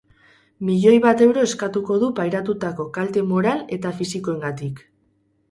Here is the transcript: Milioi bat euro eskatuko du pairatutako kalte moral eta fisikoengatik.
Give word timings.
Milioi 0.69 0.93
bat 1.03 1.21
euro 1.25 1.43
eskatuko 1.47 1.97
du 2.05 2.09
pairatutako 2.21 2.87
kalte 2.97 3.25
moral 3.35 3.63
eta 3.79 3.93
fisikoengatik. 4.01 4.85